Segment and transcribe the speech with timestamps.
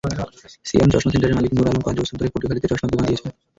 [0.65, 3.29] সিয়াম চশমা সেন্টারের মালিক নূর আলম পাঁচ বছর ধরে পাটুয়াটুলীতে চশমার দোকান দিয়েছেন।